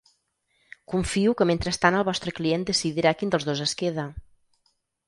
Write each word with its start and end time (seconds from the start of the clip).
Confio 0.93 1.35
que 1.41 1.47
mentrestant 1.51 1.99
el 1.99 2.07
vostre 2.09 2.35
client 2.41 2.67
decidirà 2.71 3.13
quin 3.21 3.37
dels 3.37 3.51
dos 3.53 3.65
es 3.69 3.79
queda. 3.85 4.11